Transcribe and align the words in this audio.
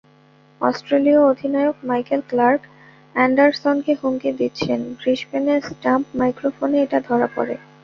অস্ট্রেলীয় 0.61 1.21
অধিনায়ক 1.31 1.77
Michael 1.83 2.21
Clarke 2.29 2.61
অ্যান্ডারসনকে 3.15 3.93
হুমকি 4.01 4.29
দিচ্ছেন—ব্রিসবেনে 4.39 5.55
স্টাম্প 5.67 6.05
মাইক্রোফোনে 6.19 6.77
এটা 6.85 6.99
ধরা 7.07 7.27
পড়ে। 7.35 7.55